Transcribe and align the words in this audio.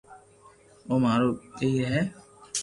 او 0.87 0.95
مارو 1.03 1.29
ٻئير 1.57 1.91
ھي 1.93 2.01